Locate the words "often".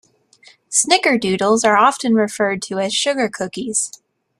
1.77-2.15